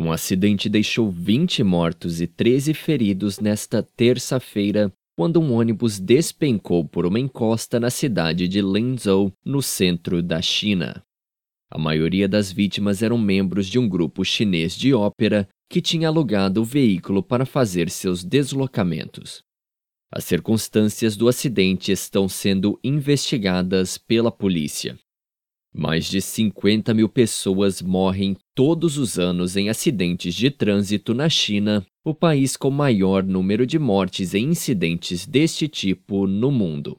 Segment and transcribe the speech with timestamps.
[0.00, 7.04] Um acidente deixou 20 mortos e 13 feridos nesta terça-feira, quando um ônibus despencou por
[7.04, 11.04] uma encosta na cidade de Linzhou, no centro da China.
[11.70, 16.62] A maioria das vítimas eram membros de um grupo chinês de ópera que tinha alugado
[16.62, 19.42] o veículo para fazer seus deslocamentos.
[20.10, 24.98] As circunstâncias do acidente estão sendo investigadas pela polícia.
[25.72, 31.86] Mais de 50 mil pessoas morrem todos os anos em acidentes de trânsito na China,
[32.04, 36.98] o país com maior número de mortes em incidentes deste tipo no mundo.